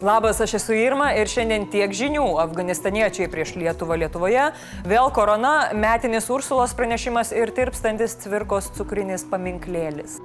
Labas, 0.00 0.40
aš 0.40 0.54
esu 0.54 0.74
Irma 0.76 1.06
ir 1.16 1.24
šiandien 1.24 1.62
tiek 1.72 1.92
žinių. 1.96 2.26
Afganistaniečiai 2.42 3.30
prieš 3.32 3.54
Lietuvą 3.56 3.96
Lietuvoje, 3.96 4.50
vėl 4.84 5.08
korona, 5.16 5.70
metinis 5.72 6.28
Ursulos 6.28 6.74
pranešimas 6.76 7.32
ir 7.32 7.48
tirpstantis 7.56 8.18
tvirkos 8.20 8.68
cukrinis 8.76 9.24
paminklėlis. 9.30 10.18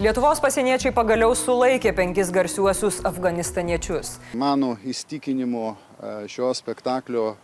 Lietuvos 0.00 0.40
pasieniečiai 0.40 0.94
pagaliau 0.96 1.36
sulaikė 1.36 1.92
penkis 1.92 2.32
garsiuosius 2.32 3.02
afganistaniečius. 3.12 4.16
Mano 4.32 4.78
įstikinimu 4.88 5.68
e, 5.68 5.76
šio 6.32 6.48
spektaklio 6.56 7.34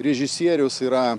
režisierius 0.00 0.80
yra 0.80 1.10
e, 1.12 1.18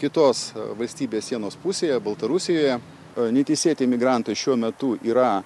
kitos 0.00 0.54
valstybės 0.80 1.28
sienos 1.28 1.60
pusėje, 1.60 2.00
Baltarusijoje. 2.00 2.78
E, 2.80 3.32
neteisėti 3.36 3.84
migrantai 3.84 4.32
šiuo 4.32 4.56
metu 4.56 4.96
yra 5.04 5.42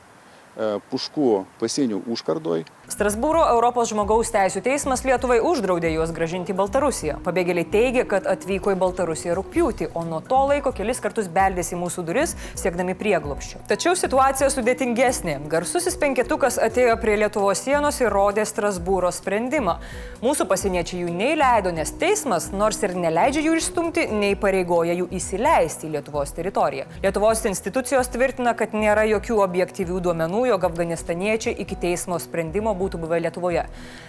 Puškų 0.90 1.28
pasienio 1.60 2.00
užkardoj 2.10 2.64
Strasbūro 2.88 3.42
Europos 3.52 3.90
žmogaus 3.90 4.30
teisų 4.32 4.62
teismas 4.64 5.02
Lietuvai 5.04 5.42
uždraudė 5.44 5.90
juos 5.92 6.08
gražinti 6.16 6.54
į 6.54 6.56
Baltarusiją. 6.56 7.18
Pabėgėliai 7.20 7.66
teigia, 7.68 8.04
kad 8.08 8.24
atvyko 8.24 8.72
į 8.72 8.78
Baltarusiją 8.80 9.34
rūpjūtį, 9.36 9.90
o 9.92 10.04
nuo 10.08 10.22
to 10.24 10.38
laiko 10.48 10.72
kelis 10.72 11.02
kartus 11.04 11.28
beldėsi 11.28 11.76
į 11.76 11.82
mūsų 11.82 12.04
duris, 12.08 12.32
siekdami 12.56 12.94
prieglopščio. 12.96 13.60
Tačiau 13.68 13.92
situacija 13.92 14.48
sudėtingesnė. 14.54 15.34
Garsusis 15.52 15.98
penketukas 16.00 16.56
atėjo 16.64 16.94
prie 17.02 17.18
Lietuvos 17.20 17.60
sienos 17.66 18.00
ir 18.00 18.08
rodė 18.14 18.46
Strasbūro 18.48 19.12
sprendimą. 19.12 19.76
Mūsų 20.24 20.48
pasieniečiai 20.48 21.02
jų 21.04 21.12
neįleido, 21.12 21.74
nes 21.76 21.92
teismas, 22.00 22.48
nors 22.56 22.80
ir 22.80 22.96
neleidžia 22.96 23.44
jų 23.44 23.58
išstumti, 23.60 24.06
neįpareigoja 24.24 24.96
jų 25.02 25.10
įsileisti 25.20 25.90
į 25.90 25.98
Lietuvos 25.98 26.32
teritoriją. 26.40 26.88
Lietuvos 27.04 27.44
institucijos 27.52 28.08
tvirtina, 28.16 28.56
kad 28.56 28.72
nėra 28.72 29.04
jokių 29.12 29.38
objektyvių 29.44 30.00
duomenų, 30.08 30.46
jog 30.54 30.66
afganistaniečiai 30.72 31.54
iki 31.66 31.76
teismo 31.84 32.16
sprendimo 32.22 32.77
būtų 32.80 33.00
buvę 33.02 33.20
Lietuvoje. 33.24 33.66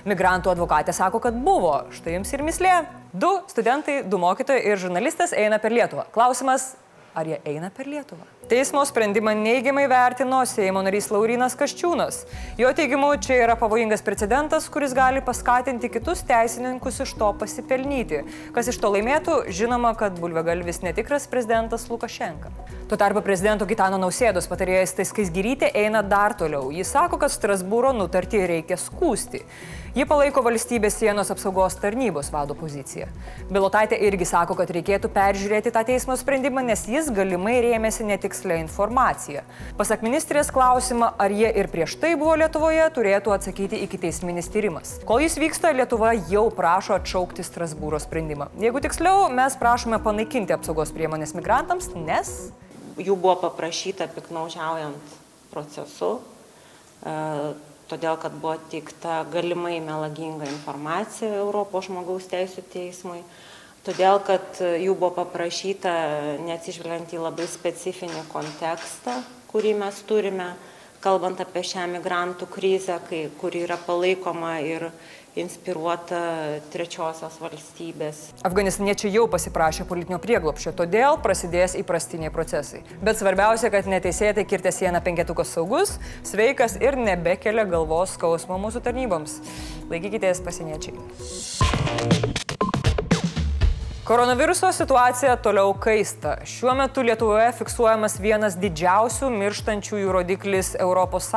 Migrantų 0.09 0.53
advokatė 0.53 0.95
sako, 0.95 1.21
kad 1.23 1.37
buvo. 1.45 1.75
Štai 1.95 2.17
jums 2.17 2.33
ir 2.35 2.45
mislė. 2.45 2.75
Du 3.13 3.31
studentai, 3.51 4.01
du 4.07 4.21
mokytojai 4.21 4.63
ir 4.71 4.81
žurnalistas 4.81 5.35
eina 5.35 5.59
per 5.59 5.75
Lietuvą. 5.75 6.07
Klausimas, 6.15 6.75
ar 7.17 7.29
jie 7.29 7.41
eina 7.49 7.73
per 7.73 7.89
Lietuvą? 7.89 8.38
Teismo 8.49 8.81
sprendimą 8.85 9.35
neigiamai 9.37 9.83
vertino 9.85 10.39
Seimo 10.49 10.81
narys 10.81 11.11
Laurinas 11.13 11.53
Kaščiūnas. 11.53 12.15
Jo 12.57 12.71
teigimu, 12.73 13.11
čia 13.21 13.35
yra 13.43 13.53
pavojingas 13.53 14.01
precedentas, 14.01 14.65
kuris 14.73 14.95
gali 14.97 15.21
paskatinti 15.21 15.91
kitus 15.93 16.23
teisininkus 16.25 16.97
iš 17.05 17.13
to 17.19 17.29
pasipelnyti. 17.43 18.23
Kas 18.55 18.71
iš 18.73 18.81
to 18.81 18.89
laimėtų, 18.95 19.35
žinoma, 19.53 19.93
kad 19.99 20.17
bulvegalvis 20.17 20.81
netikras 20.81 21.29
prezidentas 21.29 21.85
Lukašenka. 21.93 22.49
Tuo 22.89 22.97
tarpu 22.97 23.21
prezidento 23.21 23.67
Gitano 23.69 23.99
Nausėdos 24.01 24.49
patarėjas 24.49 24.95
Taiskais 24.97 25.29
Girytė 25.29 25.69
eina 25.77 26.01
dar 26.01 26.33
toliau. 26.33 26.71
Jis 26.73 26.89
sako, 26.95 27.21
kad 27.21 27.29
Strasbūro 27.29 27.93
nutartį 27.93 28.47
reikia 28.49 28.79
skūsti. 28.81 29.43
Ji 29.93 30.05
palaiko 30.09 30.41
valstybės 30.45 30.97
sienos 30.97 31.29
apsaugos 31.33 31.77
tarnybos 31.81 32.27
vado 32.33 32.53
poziciją. 32.57 33.07
Bilotaitė 33.49 33.97
irgi 34.05 34.25
sako, 34.29 34.57
kad 34.57 34.69
reikėtų 34.73 35.09
peržiūrėti 35.13 35.73
tą 35.73 35.81
teismo 35.85 36.17
sprendimą, 36.17 36.61
nes 36.65 36.87
jis 36.89 37.09
galimai 37.13 37.55
rėmėsi 37.65 38.05
netikslę 38.39 38.59
informaciją. 38.59 39.41
Pasak 39.77 40.01
ministrės 40.01 40.51
klausimą, 40.51 41.13
ar 41.17 41.31
jie 41.31 41.51
ir 41.51 41.67
prieš 41.67 41.97
tai 41.99 42.15
buvo 42.15 42.35
Lietuvoje, 42.35 42.89
turėtų 42.95 43.33
atsakyti 43.33 43.81
iki 43.83 43.97
teisminis 43.97 44.49
tyrimas. 44.49 44.99
Kol 45.05 45.19
jis 45.21 45.37
vyksta, 45.37 45.71
Lietuva 45.71 46.13
jau 46.29 46.49
prašo 46.51 46.95
atšaukti 46.95 47.43
Strasbūro 47.43 47.99
sprendimą. 47.99 48.49
Jeigu 48.59 48.79
tiksliau, 48.79 49.29
mes 49.29 49.55
prašome 49.59 49.99
panaikinti 49.99 50.53
apsaugos 50.53 50.91
priemonės 50.91 51.35
migrantams, 51.35 51.91
nes 51.95 52.51
jų 52.99 53.15
buvo 53.15 53.35
paprašyta 53.47 54.09
piknaudžiaujant 54.11 55.17
procesu 55.51 56.19
todėl 57.89 58.17
kad 58.21 58.33
buvo 58.37 58.57
teikta 58.69 59.23
galimai 59.31 59.79
melaginga 59.81 60.45
informacija 60.45 61.39
Europos 61.39 61.87
žmogaus 61.87 62.27
teisų 62.29 62.61
teismui, 62.69 63.23
todėl 63.87 64.19
kad 64.25 64.59
jų 64.59 64.95
buvo 64.95 65.13
paprašyta, 65.21 65.93
neatsižvelgiant 66.45 67.13
į 67.15 67.21
labai 67.23 67.47
specifinį 67.49 68.25
kontekstą, 68.31 69.19
kurį 69.51 69.75
mes 69.79 70.01
turime, 70.09 70.51
kalbant 71.03 71.39
apie 71.39 71.63
šią 71.63 71.87
migrantų 71.95 72.49
krizę, 72.51 72.99
kai, 73.09 73.27
kuri 73.39 73.63
yra 73.67 73.79
palaikoma 73.81 74.57
ir 74.65 74.89
inspiruota 75.39 76.19
trečiosios 76.73 77.37
valstybės. 77.39 78.21
Afganistaniečiai 78.47 79.13
jau 79.13 79.27
pasiprašė 79.31 79.85
politinio 79.89 80.19
prieglopščio, 80.21 80.73
todėl 80.77 81.19
prasidės 81.23 81.77
įprastiniai 81.79 82.33
procesai. 82.33 82.81
Bet 83.03 83.21
svarbiausia, 83.21 83.71
kad 83.73 83.87
neteisėtai 83.89 84.47
kirtė 84.49 84.73
sieną 84.75 85.03
penketukas 85.05 85.53
saugus, 85.55 85.97
sveikas 86.27 86.79
ir 86.81 86.99
nebekelia 86.99 87.67
galvos 87.69 88.17
skausmo 88.17 88.59
mūsų 88.59 88.83
tarnyboms. 88.89 89.39
Laikykitės 89.93 90.43
pasieniečiai. 90.45 92.18
Koronaviruso 94.09 94.71
situacija 94.71 95.35
toliau 95.35 95.73
kaista. 95.77 96.31
Šiuo 96.41 96.73
metu 96.73 97.03
Lietuvoje 97.05 97.51
fiksuojamas 97.59 98.15
vienas 98.17 98.55
didžiausių 98.57 99.27
mirštančiųjų 99.35 100.15
rodiklis 100.15 100.71
ES. 100.81 101.27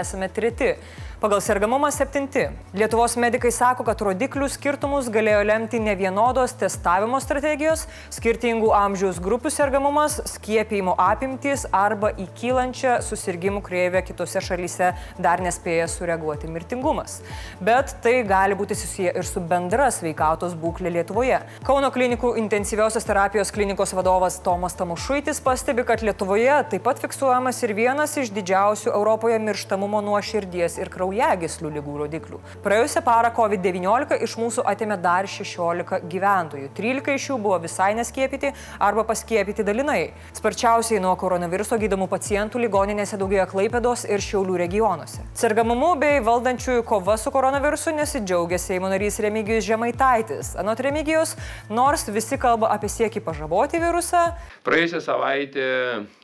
Esame 0.00 0.28
treti 0.28 0.74
pagal 1.22 1.40
sergamumą 1.40 1.86
septinti. 1.94 2.48
Lietuvos 2.74 3.12
medikai 3.14 3.52
sako, 3.54 3.84
kad 3.86 4.00
rodiklių 4.02 4.48
skirtumus 4.50 5.06
galėjo 5.12 5.44
lemti 5.46 5.78
ne 5.78 5.92
vienodos 5.94 6.50
testavimo 6.58 7.20
strategijos, 7.22 7.84
skirtingų 8.10 8.72
amžiaus 8.74 9.20
grupių 9.22 9.52
sergamumas, 9.54 10.16
skiepijimo 10.32 10.96
apimtys 10.98 11.62
arba 11.70 12.10
į 12.18 12.26
kylančią 12.40 12.96
susirgymų 13.06 13.62
kreivę 13.62 14.02
kitose 14.08 14.42
šalyse 14.42 14.88
dar 15.22 15.44
nespėja 15.46 15.86
sureaguoti 15.92 16.50
mirtingumas. 16.50 17.20
Bet 17.62 17.94
tai 18.02 18.16
gali 18.26 18.58
būti 18.58 18.74
susiję 18.82 19.14
ir 19.14 19.28
su 19.28 19.38
bendra 19.38 19.92
sveikatos 19.94 20.58
būklė 20.58 20.90
Lietuvoje. 20.96 21.38
Kauno 21.62 21.92
klinikų 21.94 22.34
intensyviosios 22.42 23.06
terapijos 23.06 23.54
klinikos 23.54 23.94
vadovas 23.94 24.40
Tomas 24.42 24.74
Tamušuitis 24.80 25.38
pastebi, 25.46 25.86
kad 25.86 26.02
Lietuvoje 26.02 26.58
taip 26.74 26.82
pat 26.90 26.98
fiksuojamas 27.06 27.62
ir 27.62 27.76
vienas 27.78 28.18
iš 28.18 28.34
didžiausių 28.34 28.90
Europoje 28.90 29.38
mirštamumo 29.38 30.02
nuo 30.02 30.18
širdies 30.18 30.80
ir 30.82 30.90
kraujo 30.90 31.11
kraujagyslių 31.12 31.70
lygų 31.76 31.96
rodiklių. 32.02 32.38
Praėjusią 32.64 33.02
parą 33.04 33.30
COVID-19 33.36 34.18
iš 34.24 34.36
mūsų 34.40 34.64
atėmė 34.68 34.96
dar 35.02 35.28
16 35.28 36.08
gyventojų. 36.08 36.70
13 36.76 37.16
iš 37.18 37.26
jų 37.30 37.38
buvo 37.42 37.58
visai 37.62 37.92
neskiepyti 37.94 38.52
arba 38.80 39.04
paskiepyti 39.04 39.64
dalinai. 39.64 40.12
Sparčiausiai 40.32 41.00
nuo 41.02 41.14
koronaviruso 41.20 41.76
gydomų 41.80 42.08
pacientų 42.08 42.62
ligoninėse 42.64 43.18
daugėjo 43.20 43.46
Klaipėdos 43.52 44.06
ir 44.08 44.22
Šiaulių 44.24 44.56
regionuose. 44.64 45.24
Sergamumu 45.36 45.94
bei 46.00 46.22
valdančiųjų 46.24 46.84
kova 46.88 47.18
su 47.20 47.32
koronavirusu 47.34 47.92
nesidžiaugia 47.96 48.60
Seimo 48.62 48.88
narys 48.92 49.20
Remigijus 49.22 49.66
Žemaitaitis. 49.68 50.54
Anot 50.60 50.80
Remigijos, 50.80 51.36
nors 51.68 52.08
visi 52.08 52.38
kalba 52.40 52.72
apie 52.72 52.88
siekį 52.92 53.24
pažaboti 53.26 53.82
virusą. 53.82 54.30
Praėjusią 54.64 55.02
savaitę 55.04 55.68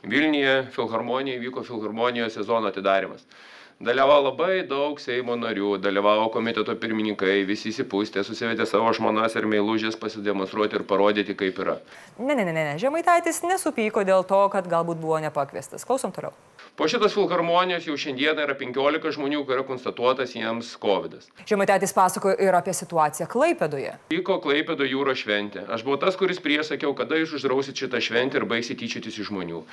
Vilniuje 0.09 0.57
Filharmonijoje 0.73 1.45
vyko 1.45 1.65
Filharmonijos 1.67 2.35
sezono 2.39 2.71
atidarimas 2.71 3.27
dalyvavo 3.79 4.23
labai 4.25 4.55
daug 4.67 4.97
seimo 4.99 5.37
narių 5.39 5.77
dalyvavo 5.79 6.25
komiteto 6.33 6.73
pirmininkai 6.81 7.45
visi 7.47 7.71
išsipustę 7.71 8.25
susivedė 8.27 8.65
savo 8.67 8.91
žmonas 8.97 9.37
ir 9.39 9.47
meilužes 9.53 9.95
pasidemonstruoti 10.01 10.81
ir 10.81 10.83
parodyti 10.89 11.37
kaip 11.39 11.63
yra 11.63 11.77
ne 12.19 12.35
ne 12.35 12.43
ne 12.43 12.57
ne 12.59 12.75
žemaitaitis 12.83 13.39
nesupyko 13.47 14.03
dėl 14.11 14.27
to 14.33 14.41
kad 14.51 14.67
galbūt 14.75 14.99
buvo 14.99 15.23
nepakviestas 15.23 15.87
klausom 15.87 16.11
toliau 16.11 16.35
Po 16.79 16.87
šitos 16.87 17.11
filharmonijos 17.11 17.83
jau 17.89 17.97
šiandieną 17.99 18.45
yra 18.45 18.53
15 18.55 19.11
žmonių, 19.11 19.41
kurio 19.43 19.65
konstatuotas 19.67 20.31
jiems 20.31 20.69
COVID. 20.79 21.17
-as. 21.17 21.25
Žemaitėtis 21.49 21.91
pasakojo 21.91 22.37
ir 22.39 22.55
apie 22.55 22.71
situaciją 22.73 23.27
Klaipėdoje. 23.27 23.97
Vyko 24.13 24.37
Klaipėdo 24.39 24.87
jūro 24.87 25.11
šventė. 25.11 25.65
Aš 25.67 25.83
buvau 25.83 25.99
tas, 25.99 26.15
kuris 26.15 26.39
priesakiau, 26.39 26.93
kada 26.95 27.19
jūs 27.19 27.33
uždrausit 27.35 27.75
šitą 27.75 27.99
šventę 27.99 28.39
ir 28.39 28.45
baigsit 28.45 28.79
tyčytis 28.79 29.19
iš 29.19 29.27
žmonių. 29.27 29.63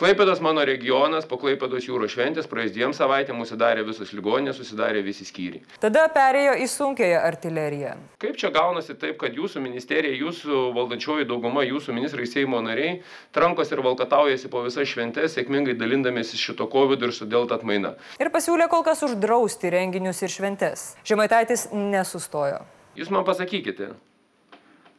Klaipėdas 0.00 0.40
mano 0.40 0.64
regionas, 0.64 1.26
po 1.26 1.36
Klaipėdos 1.36 1.84
jūro 1.84 2.08
šventės 2.08 2.48
praeis 2.48 2.72
dviem 2.72 2.96
savaitėm 2.96 3.44
susidarė 3.54 3.84
visos 3.86 4.12
ligoninės, 4.12 4.58
susidarė 4.58 5.02
visi 5.04 5.24
skyriai. 5.24 5.62
Tada 5.80 6.08
perėjo 6.12 6.54
į 6.58 6.66
sunkėją 6.68 7.20
artileriją. 7.22 7.94
Kaip 8.18 8.36
čia 8.36 8.50
gaunasi 8.50 8.96
taip, 8.98 9.18
kad 9.20 9.34
jūsų 9.34 9.62
ministerija, 9.62 10.14
jūsų 10.18 10.74
valdančioji 10.74 11.28
dauguma, 11.28 11.62
jūsų 11.62 11.94
ministrai 11.94 12.26
Seimo 12.26 12.60
nariai 12.60 13.02
trankos 13.32 13.70
ir 13.70 13.82
valkataujasi 13.84 14.50
po 14.50 14.64
visas 14.64 14.88
šventės, 14.88 15.36
sėkmingai 15.36 15.76
dalindamėsi 15.78 16.36
šito 16.36 16.66
COVID 16.66 17.02
ir 17.02 17.12
su 17.12 17.26
Delta 17.26 17.54
atmaina. 17.58 17.94
Ir 18.18 18.30
pasiūlė 18.34 18.68
kol 18.68 18.84
kas 18.84 19.04
uždrausti 19.06 19.70
renginius 19.70 20.22
ir 20.22 20.32
šventes. 20.32 20.94
Žemaitaitis 21.06 21.68
nesustojo. 21.72 22.64
Jūs 22.98 23.10
man 23.10 23.26
pasakykite, 23.26 23.92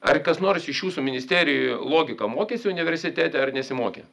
ar 0.03 0.19
kas 0.23 0.39
nors 0.43 0.67
iš 0.67 0.85
jūsų 0.85 1.03
ministerijų 1.03 1.81
logiką 1.83 2.27
mokėsi 2.31 2.71
universitete 2.71 3.39
ar 3.41 3.51
nesimokė? 3.55 4.05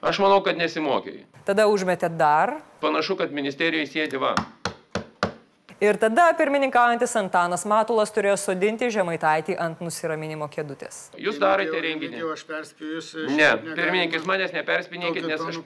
Aš 0.00 0.16
manau, 0.22 0.40
kad 0.40 0.56
nesimokė. 0.56 1.20
Tada 1.44 1.66
užmetė 1.68 2.08
dar. 2.16 2.56
Panašu, 2.80 3.18
kad 3.20 3.34
ministerijoje 3.36 3.90
sėdi 3.92 4.20
va. 4.20 4.32
Ir 5.80 5.96
tada 5.96 6.26
pirmininkaujantis 6.36 7.14
Antanas 7.16 7.62
Matulas 7.68 8.10
turėjo 8.12 8.34
sodinti 8.40 8.90
žemaitaitį 8.92 9.54
ant 9.64 9.80
nusiraminimo 9.80 10.48
kėdutės. 10.52 11.06
Jūs 11.16 11.38
darote 11.40 11.80
renginį. 11.84 12.20
Aš 12.34 12.44
perspėju 12.48 12.98
jūs. 12.98 13.08
Ne, 13.32 13.48
pirmininkis 13.64 14.28
manęs 14.28 14.52
neperspinėkit, 14.56 15.24
nes 15.24 15.40
aš, 15.40 15.60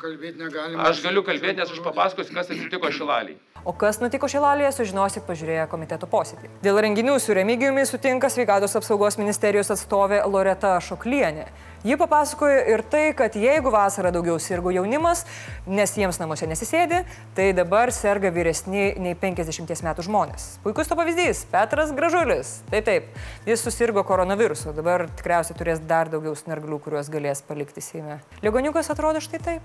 aš 0.87 1.03
galiu 1.03 1.27
kalbėti, 1.27 1.59
nes 1.59 1.75
aš 1.75 1.83
papasakosiu, 1.83 2.35
kas 2.39 2.55
atsitiko 2.55 2.95
Šilaliai. 2.95 3.39
O 3.65 3.73
kas 3.73 3.97
nutiko 3.97 4.29
Šilalėje, 4.29 4.75
sužinosit 4.77 5.25
pažiūrėję 5.25 5.63
komiteto 5.73 6.05
posėdį. 6.13 6.51
Dėl 6.61 6.83
renginių 6.85 7.15
su 7.17 7.33
Remigijumi 7.33 7.87
sutinka 7.89 8.29
sveikatos 8.29 8.77
apsaugos 8.77 9.17
ministerijos 9.17 9.73
atstovė 9.73 10.19
Loreta 10.29 10.75
Šoklienė. 10.85 11.47
Ji 11.85 11.97
papasakojo 12.01 12.59
ir 12.75 12.83
tai, 12.93 13.07
kad 13.17 13.33
jeigu 13.41 13.73
vasarą 13.73 14.13
daugiau 14.13 14.37
sirgo 14.41 14.69
jaunimas, 14.73 15.25
nes 15.65 15.97
jiems 15.97 16.21
namuose 16.21 16.49
nesisėdi, 16.49 17.01
tai 17.37 17.51
dabar 17.57 17.93
serga 17.93 18.29
vyresni 18.37 18.91
nei 19.01 19.17
50 19.17 19.85
metų 19.89 20.05
žmonės. 20.11 20.47
Puikus 20.65 20.93
to 20.93 21.01
pavyzdys- 21.01 21.47
Petras 21.57 21.97
Gražulis. 21.97 22.59
Tai 22.69 22.85
taip, 22.85 23.09
jis 23.49 23.65
susirgo 23.65 24.05
koronavirusu, 24.05 24.77
dabar 24.77 25.09
tikriausiai 25.09 25.57
turės 25.57 25.81
dar 25.81 26.13
daugiau 26.13 26.37
snarglių, 26.37 26.83
kuriuos 26.85 27.09
galės 27.09 27.41
palikti 27.41 27.81
Seime. 27.81 28.21
Ligoniukas 28.43 28.91
atrodo 28.93 29.25
štai 29.25 29.41
taip. 29.41 29.63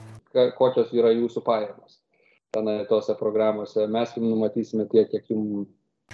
Kokios 0.56 0.88
yra 0.95 1.12
jūsų 1.12 1.44
pajamos 1.44 2.00
tenai 2.54 2.86
tose 2.90 3.16
programuose. 3.19 3.86
Mes 3.88 4.16
jums 4.16 4.31
numatysime 4.31 4.88
tiek, 4.90 5.10
kiek 5.12 5.30
jums 5.30 5.68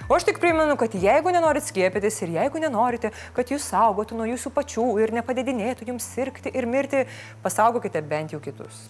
O 0.10 0.16
aš 0.16 0.26
tik 0.28 0.42
primenu, 0.44 0.76
kad 0.76 0.92
jeigu 0.92 1.32
nenorit 1.32 1.64
skiepytis 1.64 2.18
ir 2.26 2.34
jeigu 2.36 2.60
nenorite, 2.60 3.14
kad 3.34 3.48
jūs 3.48 3.64
saugotų 3.72 4.18
nuo 4.20 4.26
jūsų 4.28 4.52
pačių 4.52 4.90
ir 5.00 5.14
nepadidinėtų 5.16 5.88
jums 5.88 6.10
sirgti 6.18 6.52
ir 6.52 6.68
mirti, 6.68 7.06
pasaugokite 7.46 8.04
bent 8.04 8.36
jau 8.36 8.42
kitus. 8.44 8.84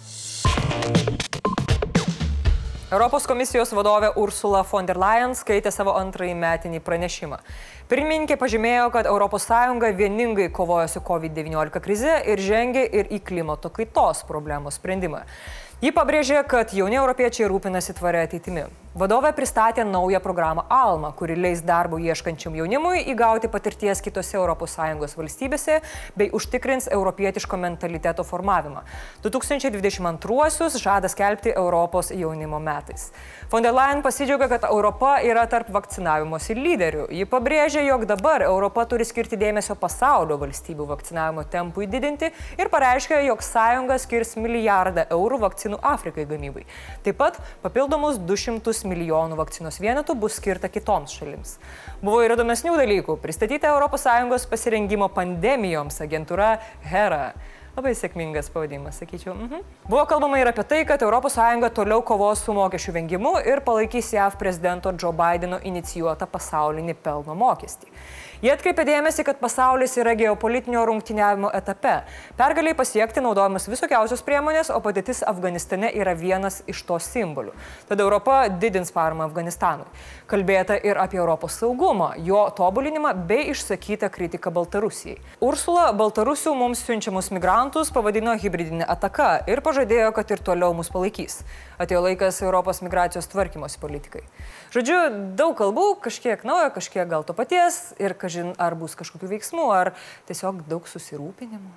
Europos 2.95 3.25
komisijos 3.29 3.71
vadovė 3.73 4.11
Ursula 4.21 4.63
von 4.69 4.85
der 4.89 4.97
Leyen 5.01 5.31
skaitė 5.37 5.71
savo 5.73 5.93
antrąjį 5.99 6.35
metinį 6.41 6.81
pranešimą. 6.85 7.39
Pirmininkė 7.89 8.37
pažymėjo, 8.41 8.89
kad 8.93 9.09
ES 9.09 9.47
vieningai 9.97 10.49
kovoja 10.49 10.87
su 10.87 11.01
COVID-19 11.05 11.81
krize 11.85 12.17
ir 12.25 12.39
žengia 12.39 12.85
ir 12.85 13.09
į 13.13 13.21
klimato 13.25 13.69
kaitos 13.69 14.23
problemos 14.25 14.77
sprendimą. 14.77 15.21
Ji 15.83 15.91
pabrėžė, 15.91 16.39
kad 16.47 16.71
jauni 16.71 16.95
europiečiai 16.95 17.49
rūpinasi 17.51 17.95
tvaria 17.97 18.23
ateitimi. 18.27 18.69
Vadovė 18.95 19.33
pristatė 19.35 19.83
naują 19.83 20.21
programą 20.23 20.63
ALMA, 20.71 21.09
kuri 21.19 21.35
leis 21.35 21.59
darbo 21.67 21.97
ieškančiam 21.99 22.53
jaunimui 22.55 23.01
įgauti 23.11 23.49
patirties 23.51 23.99
kitose 23.99 24.39
ES 24.39 25.15
valstybėse 25.19 25.81
bei 26.15 26.29
užtikrins 26.31 26.87
europietiško 26.87 27.59
mentaliteto 27.59 28.23
formavimą. 28.23 28.85
2022 29.25 30.79
žada 30.79 31.11
skelbti 31.11 31.51
Europos 31.51 32.13
jaunimo 32.15 32.59
metais. 32.59 33.11
Von 33.51 33.63
der 33.67 33.73
Leyen 33.75 34.01
pasidžiaugia, 34.01 34.47
kad 34.47 34.63
Europa 34.69 35.17
yra 35.27 35.43
tarp 35.45 35.73
vakcinavimosi 35.75 36.55
lyderių. 36.55 37.09
Ji 37.11 37.27
pabrėžė, 37.27 37.83
jog 37.89 38.07
dabar 38.07 38.47
Europa 38.47 38.87
turi 38.87 39.03
skirti 39.03 39.35
dėmesio 39.35 39.75
pasaulio 39.75 40.39
valstybių 40.39 40.87
vakcinavimo 40.93 41.43
tempui 41.51 41.89
didinti 41.91 42.31
ir 42.31 42.71
pareiškė, 42.71 43.19
jog 43.27 43.43
sąjunga 43.43 43.99
skirs 43.99 44.37
milijardą 44.39 45.05
eurų 45.11 45.43
vakcinų 45.43 45.83
Afrikai 45.83 46.25
gamybai. 46.31 46.63
Taip 47.03 47.19
pat 47.19 47.43
papildomus 47.61 48.23
200 48.23 48.84
milijonų 48.89 49.37
vakcinos 49.39 49.79
vienetų 49.83 50.15
bus 50.19 50.37
skirta 50.39 50.69
kitoms 50.71 51.15
šalims. 51.17 51.57
Buvo 52.03 52.21
ir 52.25 52.35
įdomesnių 52.35 52.77
dalykų. 52.79 53.17
Pristatyta 53.23 53.73
ES 53.75 54.47
pasirengimo 54.51 55.09
pandemijoms 55.13 56.01
agentūra 56.05 56.55
HERA. 56.85 57.33
Labai 57.75 57.91
sėkmingas 57.91 58.47
pavadinimas, 58.53 58.95
sakyčiau. 59.01 59.33
Mhm. 59.35 59.63
Buvo 59.89 60.05
kalbama 60.07 60.39
ir 60.39 60.47
apie 60.47 60.63
tai, 60.63 60.85
kad 60.87 61.01
ES 61.03 61.73
toliau 61.75 62.01
kovos 62.01 62.39
su 62.45 62.53
mokesčių 62.55 62.93
vengimu 62.95 63.33
ir 63.43 63.59
palaikys 63.59 64.13
JAV 64.13 64.37
prezidento 64.39 64.93
Joe 64.95 65.11
Bideno 65.11 65.59
inicijuotą 65.59 66.25
pasaulinį 66.25 66.95
pelno 67.03 67.35
mokestį. 67.35 67.91
Jie 68.43 68.51
atkreipė 68.51 68.83
dėmesį, 68.85 69.23
kad 69.27 69.39
pasaulis 69.39 69.93
yra 69.97 70.13
geopolitinio 70.15 70.83
rungtyniavimo 70.85 71.49
etape. 71.55 72.03
Pergaliai 72.37 72.75
pasiekti 72.75 73.23
naudojamos 73.23 73.67
visokiausios 73.71 74.21
priemonės, 74.27 74.69
o 74.69 74.79
padėtis 74.83 75.23
Afganistane 75.23 75.89
yra 75.95 76.13
vienas 76.15 76.61
iš 76.67 76.83
to 76.87 76.99
simbolių. 76.99 77.55
Tad 77.89 78.03
Europa 78.03 78.45
didins 78.49 78.91
paramą 78.91 79.25
Afganistanui. 79.25 79.87
Kalbėta 80.27 80.75
ir 80.77 80.99
apie 80.99 81.17
Europos 81.17 81.57
saugumą, 81.61 82.11
jo 82.27 82.43
tobulinimą 82.55 83.15
bei 83.27 83.49
išsakytą 83.53 84.11
kritiką 84.11 84.51
Baltarusijai. 84.51 85.17
Ursula 85.39 85.89
Baltarusių 85.95 86.53
mums 86.59 86.83
siunčiamus 86.85 87.31
migrantus 87.31 87.64
pavadino 87.93 88.33
hybridinė 88.37 88.85
ataka 88.87 89.43
ir 89.49 89.61
pažadėjo, 89.65 90.11
kad 90.15 90.31
ir 90.31 90.41
toliau 90.45 90.73
mus 90.77 90.91
palaikys. 90.93 91.41
Atėjo 91.81 92.01
laikas 92.05 92.41
Europos 92.45 92.81
migracijos 92.85 93.29
tvarkymosi 93.31 93.79
politikai. 93.81 94.23
Žodžiu, 94.75 94.99
daug 95.39 95.55
kalbų, 95.57 95.99
kažkiek 96.05 96.45
naujo, 96.47 96.71
kažkiek 96.77 97.09
gal 97.09 97.25
to 97.25 97.33
paties 97.37 97.93
ir 97.99 98.13
kažin 98.13 98.53
ar 98.61 98.75
bus 98.77 98.95
kažkokių 98.99 99.35
veiksmų, 99.35 99.69
ar 99.73 99.93
tiesiog 100.29 100.65
daug 100.69 100.85
susirūpinimo. 100.91 101.71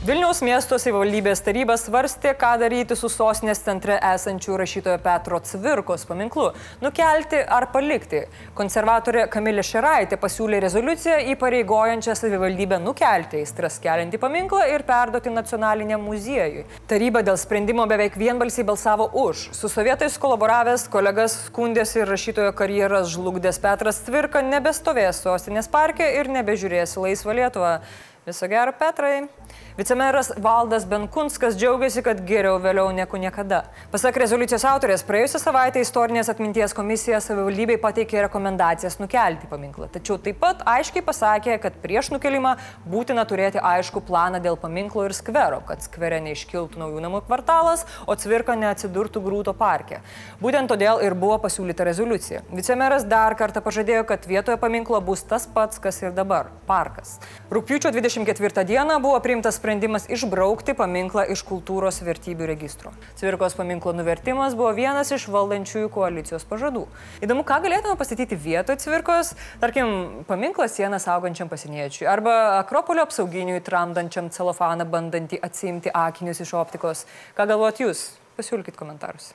Vilniaus 0.00 0.38
miesto 0.40 0.78
savivaldybės 0.80 1.42
taryba 1.44 1.74
svarstė, 1.76 2.30
ką 2.40 2.54
daryti 2.62 2.96
su 2.96 3.10
sostinės 3.12 3.58
centre 3.60 3.98
esančiu 4.00 4.54
rašytojo 4.56 4.96
Petro 5.04 5.36
Cvirkos 5.44 6.06
paminklu- 6.08 6.46
nukelti 6.84 7.36
ar 7.44 7.66
palikti. 7.68 8.22
Konservatorė 8.56 9.26
Kamilė 9.28 9.60
Šeraitė 9.60 10.16
pasiūlė 10.16 10.62
rezoliuciją 10.64 11.18
įpareigojančią 11.34 12.16
savivaldybę 12.16 12.80
nukelti 12.80 13.44
aistras 13.44 13.78
keliantį 13.78 14.18
paminklą 14.18 14.72
ir 14.72 14.82
perduoti 14.88 15.28
nacionaliniam 15.28 16.00
muziejui. 16.00 16.64
Taryba 16.88 17.20
dėl 17.22 17.36
sprendimo 17.36 17.86
beveik 17.86 18.16
vienbalsiai 18.16 18.64
balsavo 18.64 19.10
už. 19.12 19.50
Su 19.52 19.68
sovietais 19.68 20.16
kolaboravęs 20.16 20.88
kolegas 20.88 21.50
skundėsi 21.50 22.00
ir 22.00 22.08
rašytojo 22.08 22.54
karjeras 22.54 23.06
žlugdęs 23.08 23.60
Petras 23.60 24.00
Cvirka 24.00 24.40
nebestovės 24.40 25.20
sostinės 25.20 25.68
parke 25.68 26.08
ir 26.20 26.24
nebežiūrės 26.24 26.96
laisvą 26.96 27.34
Lietuvą. 27.34 27.80
Viso 28.26 28.46
gero, 28.46 28.72
Petrai. 28.72 29.28
Vicemeras 29.76 30.32
Valdas 30.36 30.84
Benkunskas 30.84 31.54
džiaugiasi, 31.56 32.02
kad 32.04 32.18
geriau 32.28 32.58
vėliau 32.60 32.90
negu 32.92 33.16
niekada. 33.16 33.62
Pasak 33.88 34.18
rezoliucijos 34.20 34.66
autorės, 34.68 35.00
praėjusią 35.08 35.38
savaitę 35.40 35.80
istorinės 35.80 36.28
atminties 36.28 36.74
komisija 36.76 37.20
savivaldybei 37.24 37.78
pateikė 37.80 38.26
rekomendacijas 38.26 38.98
nukelti 39.00 39.48
paminklą. 39.48 39.88
Tačiau 39.94 40.18
taip 40.20 40.36
pat 40.42 40.60
aiškiai 40.68 41.04
pasakė, 41.06 41.56
kad 41.62 41.78
prieš 41.80 42.10
nukelimą 42.12 42.56
būtina 42.92 43.24
turėti 43.30 43.62
aišku 43.62 44.02
planą 44.04 44.42
dėl 44.44 44.58
paminklo 44.60 45.06
ir 45.08 45.16
skvero, 45.16 45.62
kad 45.64 45.80
skvere 45.86 46.20
neiškiltų 46.26 46.82
naujų 46.82 47.00
namų 47.06 47.22
kvartalas, 47.30 47.86
o 48.04 48.18
cvirka 48.20 48.58
neatsidurtų 48.60 49.24
grūto 49.24 49.56
parke. 49.56 50.02
Būtent 50.44 50.68
todėl 50.74 51.00
ir 51.06 51.16
buvo 51.16 51.40
pasiūlyta 51.46 51.88
rezoliucija. 51.88 52.44
Vicemeras 52.52 53.08
dar 53.08 53.38
kartą 53.38 53.64
pažadėjo, 53.64 54.04
kad 54.12 54.28
vietoje 54.28 54.60
paminklo 54.60 55.00
bus 55.00 55.24
tas 55.24 55.48
pats, 55.48 55.80
kas 55.80 56.02
ir 56.04 56.12
dabar- 56.12 56.52
parkas. 56.70 57.16
Rūpiučio 57.48 57.94
24 58.10 58.64
dieną 58.64 59.02
buvo 59.02 59.20
priimtas 59.20 59.54
sprendimas 59.54 60.08
išbraukti 60.10 60.74
paminklą 60.74 61.22
iš 61.30 61.44
kultūros 61.46 62.00
vertybių 62.02 62.48
registro. 62.50 62.90
Cvirkos 63.20 63.54
paminklo 63.54 63.92
nuvertimas 63.94 64.56
buvo 64.58 64.72
vienas 64.74 65.12
iš 65.14 65.28
valdančiųjų 65.30 65.90
koalicijos 65.94 66.46
pažadų. 66.50 66.86
Įdomu, 67.22 67.44
ką 67.46 67.60
galėtume 67.62 67.94
pastatyti 68.00 68.34
vietoj 68.34 68.80
Cvirkos, 68.82 69.36
tarkim, 69.62 70.24
paminklą 70.26 70.66
sieną 70.66 70.98
saugančiam 70.98 71.48
pasieniečiui 71.52 72.10
arba 72.10 72.58
Akropolio 72.58 73.06
apsauginiui 73.06 73.62
tramdančiam 73.62 74.32
celofaną 74.34 74.88
bandantį 74.90 75.38
atsimti 75.46 75.94
akinius 75.94 76.42
iš 76.42 76.56
optikos. 76.58 77.06
Ką 77.38 77.46
galvojat 77.46 77.84
jūs? 77.86 78.08
Pasiūlykit 78.40 78.74
komentarus. 78.74 79.30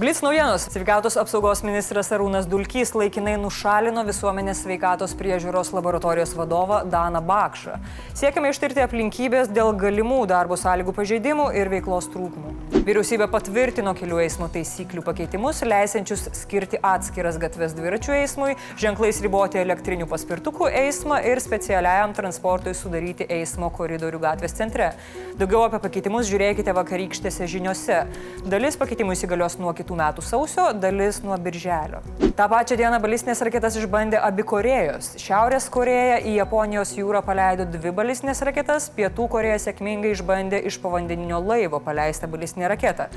Blitz 0.00 0.22
naujienos. 0.22 0.62
Sveikatos 0.72 1.18
apsaugos 1.20 1.60
ministras 1.60 2.08
Arūnas 2.08 2.46
Dulkys 2.48 2.94
laikinai 2.96 3.34
nušalino 3.36 4.00
visuomenės 4.06 4.62
sveikatos 4.64 5.12
priežiūros 5.12 5.74
laboratorijos 5.76 6.32
vadovą 6.38 6.78
Daną 6.88 7.20
Bakšą. 7.28 7.76
Siekiame 8.16 8.48
ištirti 8.54 8.80
aplinkybės 8.80 9.52
dėl 9.52 9.74
galimų 9.76 10.22
darbo 10.30 10.56
sąlygų 10.56 10.96
pažeidimų 10.96 11.50
ir 11.52 11.68
veiklos 11.68 12.08
trūkumų. 12.14 12.54
Vyriausybė 12.80 13.26
patvirtino 13.28 13.92
kelių 13.92 14.22
eismo 14.24 14.48
taisyklių 14.48 15.02
pakeitimus, 15.04 15.60
leisiančius 15.68 16.30
skirti 16.38 16.78
atskiras 16.80 17.36
gatves 17.42 17.74
dviračių 17.76 18.14
eismui, 18.22 18.54
ženklais 18.80 19.20
riboti 19.20 19.60
elektrinių 19.60 20.08
paspirtukų 20.08 20.70
eismą 20.80 21.18
ir 21.28 21.42
specialiajam 21.44 22.16
transportui 22.16 22.72
sudaryti 22.78 23.28
eismo 23.36 23.68
koridorių 23.76 24.22
gatvės 24.24 24.56
centre. 24.56 24.94
Daugiau 25.36 25.66
apie 25.66 25.82
pakeitimus 25.84 26.30
žiūrėkite 26.30 26.72
vakarykštėse 26.80 27.50
žiniuose. 27.52 28.00
Dalis 28.48 28.80
pakeitimų 28.80 29.18
įsigalios 29.18 29.58
nuo 29.60 29.76
kitų 29.76 29.89
kitų 29.90 29.98
metų 29.98 30.22
sausio, 30.22 30.70
dalis 30.72 31.20
nuo 31.24 31.36
birželio. 31.36 32.00
Ta 32.36 32.46
pačia 32.48 32.76
diena 32.78 33.00
balistinės 33.02 33.42
raketas 33.42 33.74
išbandė 33.76 34.20
abi 34.22 34.44
Korejos. 34.46 35.16
Šiaurės 35.18 35.66
Koreja 35.68 36.20
į 36.22 36.36
Japonijos 36.38 36.94
jūrą 36.94 37.22
paleido 37.26 37.66
dvi 37.66 37.90
balistinės 37.90 38.40
raketas, 38.46 38.86
Pietų 38.94 39.26
Koreja 39.28 39.58
sėkmingai 39.58 40.12
išbandė 40.14 40.60
iš 40.70 40.78
povandeninio 40.80 41.40
laivo 41.42 41.80
paleistą 41.82 42.28
balistinę 42.30 42.70
raketą. 42.70 43.08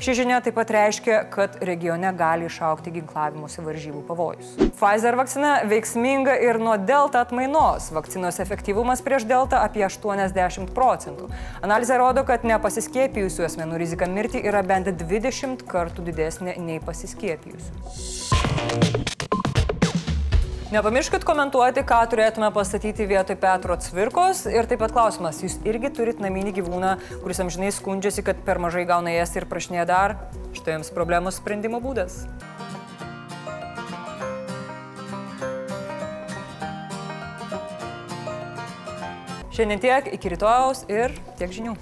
Ši 0.00 0.14
žinia 0.22 0.40
taip 0.42 0.56
pat 0.56 0.72
reiškia, 0.72 1.18
kad 1.30 1.58
regione 1.60 2.10
gali 2.16 2.48
išaukti 2.48 2.94
ginklavimuose 2.96 3.62
varžybų 3.62 4.02
pavojus. 4.08 4.56
Pfizer 4.78 5.18
vakcina 5.20 5.52
veiksminga 5.68 6.38
ir 6.40 6.58
nuo 6.62 6.78
delta 6.80 7.22
atmainos. 7.26 7.90
Vakcinos 7.92 8.40
efektyvumas 8.42 9.04
prieš 9.04 9.28
delta 9.28 9.62
apie 9.66 9.84
80 9.86 10.72
procentų. 10.74 11.28
Analizė 11.62 12.00
rodo, 12.00 12.24
kad 12.26 12.46
nepasiskėpijusių 12.48 13.46
asmenų 13.50 13.84
rizika 13.84 14.08
mirti 14.10 14.42
yra 14.42 14.64
bent 14.66 14.88
20 14.88 15.62
kartų 15.68 16.08
didesnė 16.08 16.11
nei 16.60 16.80
pasiskėpijusių. 16.84 17.72
Nepamirškit 20.72 21.20
komentuoti, 21.28 21.82
ką 21.84 21.98
turėtume 22.08 22.48
pastatyti 22.54 23.04
vietoj 23.04 23.36
Petro 23.36 23.74
Cvirkos. 23.76 24.46
Ir 24.48 24.64
taip 24.64 24.80
pat 24.80 24.94
klausimas, 24.96 25.42
jūs 25.44 25.58
irgi 25.68 25.90
turit 25.92 26.22
naminį 26.24 26.54
gyvūną, 26.56 26.94
kuris 27.20 27.42
amžinai 27.44 27.68
skundžiasi, 27.76 28.24
kad 28.24 28.40
per 28.46 28.56
mažai 28.56 28.86
gauna 28.88 29.12
ėsti 29.20 29.42
ir 29.42 29.48
prašinėja 29.50 29.84
dar. 29.90 30.16
Štai 30.56 30.78
jums 30.78 30.88
problemos 30.96 31.36
sprendimo 31.42 31.76
būdas. 31.84 32.22
Šiandien 39.52 39.84
tiek, 39.84 40.08
iki 40.16 40.32
rytojaus 40.32 40.86
ir 40.88 41.12
tiek 41.36 41.52
žinių. 41.52 41.76